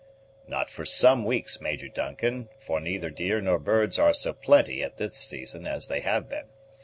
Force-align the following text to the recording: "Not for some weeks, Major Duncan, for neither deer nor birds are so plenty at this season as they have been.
"Not 0.47 0.71
for 0.71 0.83
some 0.83 1.23
weeks, 1.25 1.61
Major 1.61 1.87
Duncan, 1.87 2.49
for 2.59 2.79
neither 2.79 3.11
deer 3.11 3.39
nor 3.39 3.59
birds 3.59 3.99
are 3.99 4.15
so 4.15 4.33
plenty 4.33 4.81
at 4.81 4.97
this 4.97 5.13
season 5.15 5.67
as 5.67 5.87
they 5.89 5.99
have 5.99 6.27
been. 6.27 6.47